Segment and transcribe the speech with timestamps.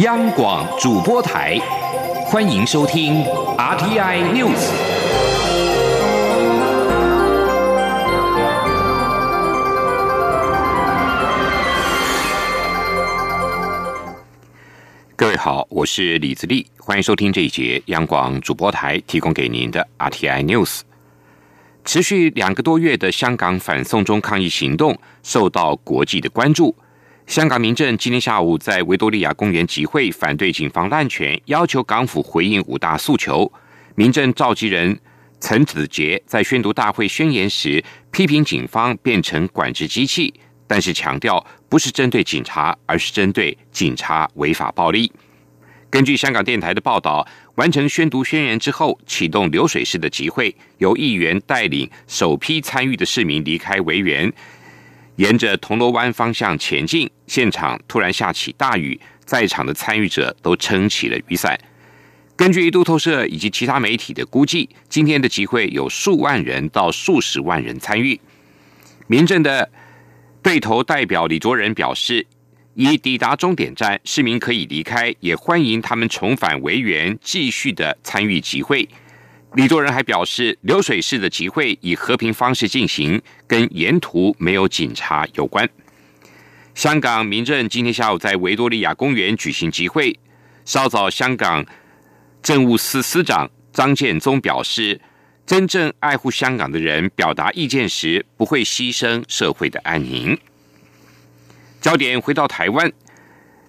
[0.00, 1.58] 央广主播台，
[2.26, 3.24] 欢迎收听
[3.56, 4.70] RTI News。
[15.16, 20.80] 各位好，我是李自立，欢迎收听这一节央广主播台提供给您的 RTI News。
[21.86, 26.76] 持续两个多月的香港反送中抗议行动受到国际的关注。
[27.26, 33.52] 香港民政今天下午在维多利亚公园集会，反对警方滥权，要求港府回应五大诉求。
[33.96, 34.96] 民政召集人
[35.40, 40.32] 陈子杰在宣读大会宣言时，批评警方变成管制机器，
[40.68, 45.10] 但是强调不是针对警察，而是针对警察违法暴力。
[45.90, 54.32] 根据香港电台的报道，完成宣读宣言之后，启动流水式的集会，由议员带领首批参与的市民离开维园。
[55.16, 61.58] 沿着铜锣湾方向前进，现场突然下起大雨，在场的参与者都撑起了雨伞。
[62.36, 68.20] 根据路透社以及其他媒体的估计，今天的集会有数万人到数十万人参与。
[69.06, 69.70] 民政的
[70.42, 72.26] 对头代表李卓人表示，
[72.74, 78.86] 已抵达终点站，市民可以离开，也欢迎他们重返维园，继续的参与集会。
[79.54, 85.66] 李作人还表示，流水式的集会以和平方式进行，跟沿途没有警察有关。
[86.74, 90.18] 香港民政今天下午在维多利亚公园举行集会，
[90.66, 91.64] 稍早，香港
[92.42, 95.00] 政务司司长张建宗表示，
[95.46, 100.38] 真正爱护香港的人表达意见时，不会牺牲社会的安宁。
[101.80, 102.92] 焦点回到台湾。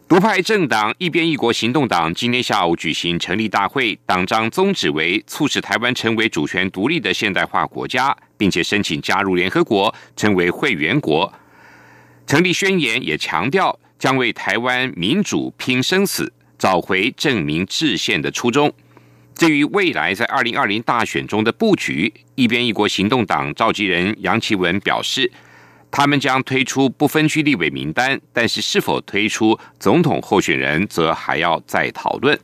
[0.07, 11.31] 独派政党一边一国行动党今天下午举行成立大会，党章宗旨为促使台湾成为主权独立的现代化国家，并且申请加入联合国，成为会员国。
[12.25, 18.73] 成立宣言也强调将为台湾民主拼生死，找回证明制宪的初衷。
[19.35, 25.29] 至于未来在二零二零大选中的布局，一边一国行动党召集人杨奇文表示。
[25.89, 32.37] 他们将推出不分区立委名单，但是是否推出总统候选人，则还要再讨论。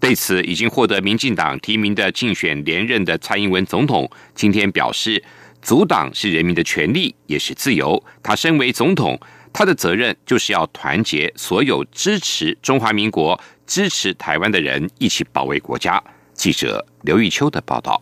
[0.00, 5.22] 对此，已经获得民进党提名的竞选连任的蔡英文总统，今天表示，
[5.60, 8.00] 阻挡是人民的权利，也是自由。
[8.22, 9.18] 他身为总统，
[9.52, 16.02] 他的责任就是要团结所有支持中华民国、支持台湾的人，一起保卫国家。
[16.32, 18.00] 记者刘玉秋的报道。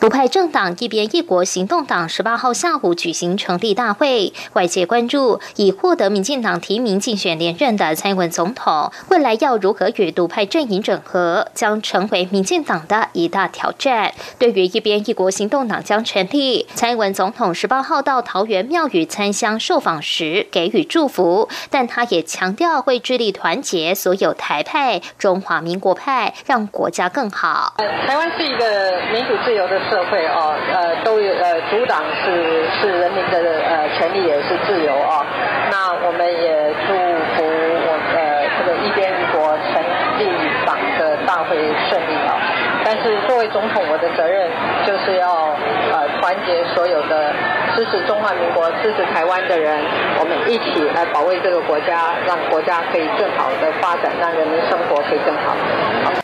[0.00, 14.12] 独派政党一边一国行动党十八号下午举行成立大会，外界关注已获得民进党提名竞选连任的蔡英文总统，未来要如何与独派阵营整合，将成为民进党的一大挑战。
[14.38, 27.74] 对于一边一国行动党将成立，蔡英文总统十八号到桃园庙宇参香受访时给予祝福，但他也强调会致力团结所有台派、中华民国派，让国家更好。
[27.78, 29.67] 台湾是一个民主自由。
[29.68, 35.24] 的社会啊，呃，都有呃，阻挡是是人民的呃权利，也是自由啊。
[35.70, 36.94] 那我们也祝
[37.36, 39.82] 福我呃这个一边一国成
[40.18, 40.28] 立
[40.64, 41.56] 党的大会
[41.88, 42.34] 顺利啊。
[42.84, 44.48] 但是作为总统，我的责任
[44.86, 45.54] 就是要
[45.92, 47.32] 呃团结所有的
[47.78, 49.78] 支持中华民国、支持台湾的人，
[50.18, 55.54] 我们一起来保卫这个国家，让国家可以更好的发展，让人民生活可以更好。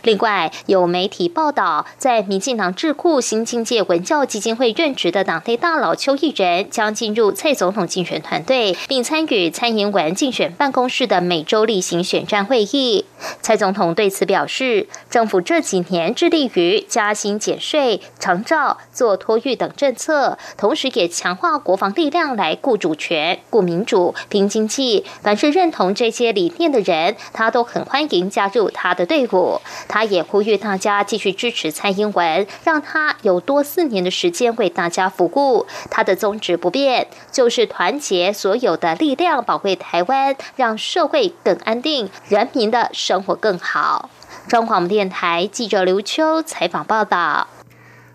[0.03, 13.05] 另外，有媒体报道，在民进党智库新境界文教基金会任职的党内大佬邱毅人将进入蔡总统竞选团队，并参与蔡英文竞选办公室的每周例行选战会议。
[13.41, 25.05] 蔡总统对此表示，政府这几年致力于加薪减税、长照、做托育等政策，同时也强化国防力量来顾主权、顾民主、拼经济。
[25.23, 29.61] 凡是认同这些理念的人，他都很欢迎加入他的队伍。
[29.89, 35.67] 他也呼吁大家继续支持蔡英文，让他有多四年的时间为大家服务。
[35.91, 44.11] 他的宗旨不变，就是团结所有的力量，保卫台湾，让社会更安定，人民的生生活更好。
[44.49, 47.47] 中广电台记者刘秋采访报道。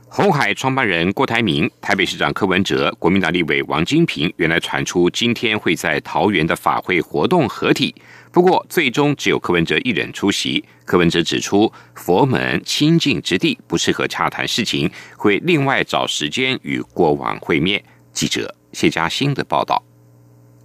[0.10, 7.96] 红海创办人郭台铭、台北市长柯文哲、国民党立委王金平，原来传出今天会在桃园的法会活动合体。
[8.30, 10.62] 不过，最终只有柯文哲一人出席。
[10.84, 17.81] 柯文哲指出，佛门清净之地不适合洽谈事情，会另外找时间与国王会面。
[18.12, 19.81] 记者谢嘉欣的报道。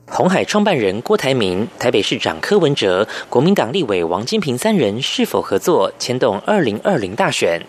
[0.06, 7.60] 红海创办人郭台铭、台北市长柯文哲、国民党立委王金平三人是否合作牵动二零二零大选？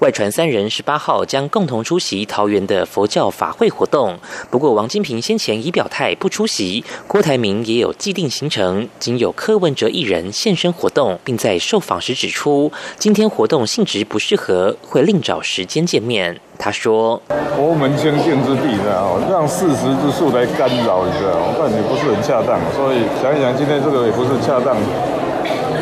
[0.00, 4.18] 外传三人十八号将共同出席桃园的佛教法会活动。
[4.50, 16.40] 不过，王金平先前已表态不出席，郭台铭也有既定行程，仅有柯文哲一人现身活动，并在受访时指出，今天活动性质不适合，会另找时间见面。
[16.64, 17.20] 他说
[17.58, 22.56] ：“佛门清净之地，知道让事实之术来干扰，你知道我感觉不是很恰当。
[22.70, 24.76] 所以想一想，今天这个也不是恰当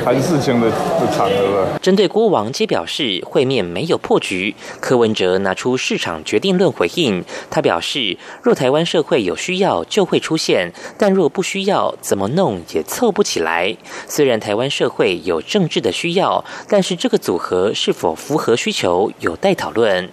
[0.03, 7.23] 谈事情的的场合。”针对郭王皆表示会面没有破局，柯文哲拿出市场决定论回应。
[7.51, 13.77] 他表示：“若台湾社会有需要，就会出现；但若不需要，怎么弄也凑不起来。
[14.09, 20.09] 虽然台湾社会有政治的需要，但是这个组合是否符合需求，有待讨论。”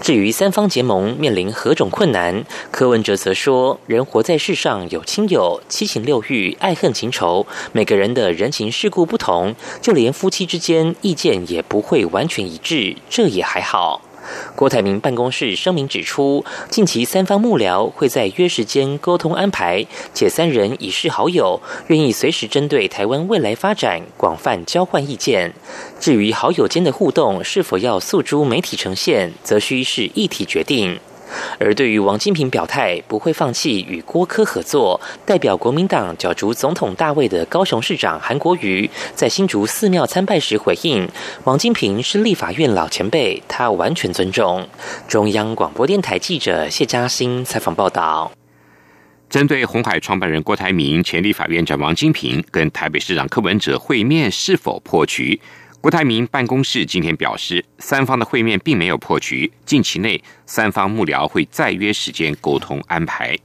[0.00, 14.02] 至于三方结盟面临何种困难，柯文哲则说：“人活在世上有亲友、七情六欲、爱恨情仇，每个人的人情世故不同，就连夫妻之间意见也不会完全一致，这也还好。”
[14.54, 25.52] 郭台铭办公室声明指出，近期三方幕僚会在约时间沟通安排，且三人已是好友，愿意随时针对台湾未来发展广泛交换意见。
[25.98, 30.98] 至于好友间的互动是否要诉诸媒体呈现，则需是议题决定。
[31.58, 41.08] 而对于王金平表态不会放弃与郭科合作，代表国民党角逐总统大位的高雄市长韩国瑜在新竹寺庙参拜时回应：
[41.44, 44.66] 王金平是立法院老前辈，他完全尊重。
[45.08, 48.30] 中央广播电台记者谢嘉欣采访报道。
[49.30, 55.40] 针对红海创办人郭台铭、前立法院长王金平跟台北市长柯文哲会面是否破局？
[55.84, 63.36] 郭台铭办公室今天表示，三方的会面并没有破局，近期内三方幕僚会再约时间沟通安排。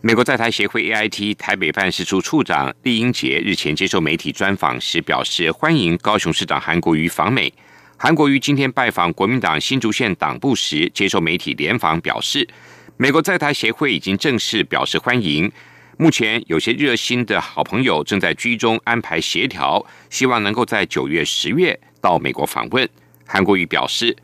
[0.00, 7.52] 美国在台协会 AIT 台北办事处处长厉英杰日前接受媒体专访时表示，欢迎高雄市长韩国瑜访美。
[7.96, 12.48] 韩国瑜今天拜访国民党新竹县党部时，接受媒体联访表示，
[12.96, 15.50] 美国在台协会已经正式表示欢迎。
[16.00, 22.88] 目前有些热心的好朋友正在居中安排协调，希望能够在九月、十月到美国访问。
[23.26, 24.16] 韩国瑜表示，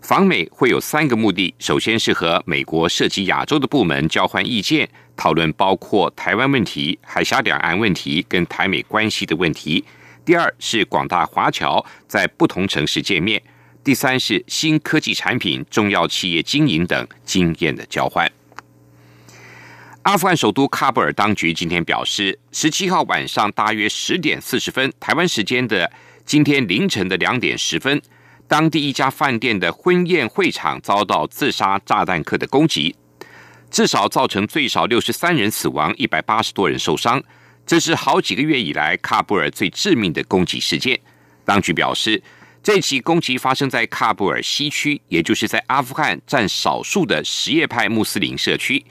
[0.00, 9.84] 访美会有三个目的：首先是和美国涉及亚洲的部门交换意见，讨论包括台湾问题、海峡两岸问题跟台美关系的问题；
[10.24, 13.38] 第二是广大华侨在不同城市见面；
[13.84, 18.28] 第三是新科技产品、重要企业经营等经验的交换。
[20.02, 25.88] 阿富汗首都喀布尔当局今天表示，十七号晚上大约十点四十分（台湾时间的
[26.24, 28.02] 今天凌晨的两点十分），
[28.48, 32.92] 当地一家饭店的婚宴会场遭到自杀炸弹客的攻击，
[33.70, 37.22] 至少造成最少六十三人死亡，一百八十多人受伤。
[37.64, 40.98] 这是好几个月以来喀布尔最致命的攻击事件。
[41.44, 42.20] 当局表示，
[42.60, 48.84] 这起攻击发生在喀布尔西区，也就是在阿富汗占少数的什叶派穆斯林社区。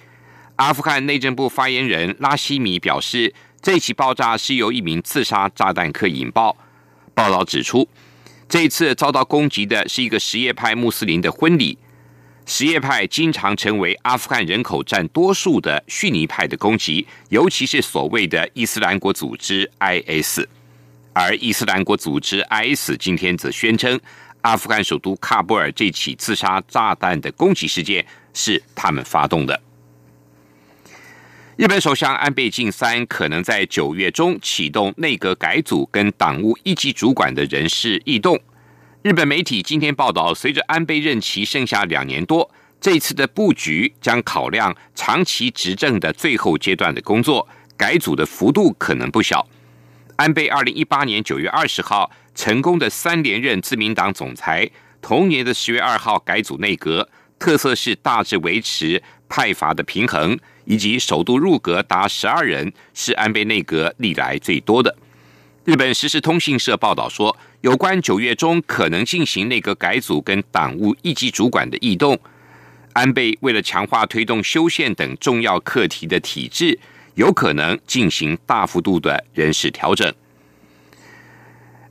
[0.57, 6.55] 阿富汗内政部发言人拉希米表示，这起爆炸是由一名自杀炸弹客引爆。
[7.13, 7.87] 报道指出，
[8.47, 11.77] 这次遭到攻击的是一个什叶派穆斯林的婚礼。
[12.45, 20.41] 什叶派经常成为阿富汗人口占多数的逊尼派的攻击，尤其是所谓的伊斯兰国组织 IS。
[21.13, 23.99] 而伊斯兰国组织 IS 今天则宣称，
[24.41, 29.61] 阿富汗首都喀布尔这起自杀炸弹的攻击事件是他们发动的。
[31.61, 38.41] 日本首相安倍晋三可能在九月中启动内阁改组跟党务一级主管的人事异动。
[39.03, 42.49] 日本媒体今天报道，随着安倍任期剩下两年多，
[42.79, 49.47] 这次的布局将考量长期执政的最后阶段的工作，改组的幅度可能不小。
[50.15, 54.67] 安倍二零一八年九月二十号成功的三连任自民党总裁，
[54.99, 60.35] 同年的十月二号改组内阁，特色是大致维持派阀的平衡。
[60.65, 64.95] 以及首度入阁达十二人，是安倍内阁历来最多的。
[65.63, 72.19] 日本实时通信社报道说，有关九月中可能进行内阁改组跟党务一级主管的异动，
[72.93, 76.79] 安倍为了强化推动修宪等重要课题的体制，
[77.13, 80.11] 有可能进行大幅度的人事调整。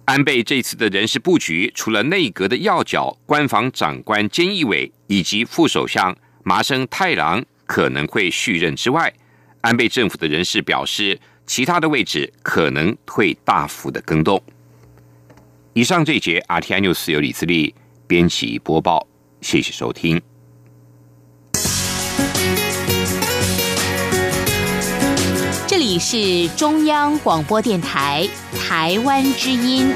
[0.07, 7.45] 安倍这次的人事布局，除了内阁的要角官房长官菅义伟以及副首相麻生太郎。
[7.71, 9.15] 可能会续任之外，
[9.61, 14.43] 安倍政府的人士表示，其他的位置可能会大幅的更动。
[15.73, 17.73] 以上这一节 RTI News 由李自力
[18.09, 19.07] 编辑播报，
[19.41, 20.21] 谢谢收听。
[25.69, 29.93] 这里是中央广播电台台湾之音。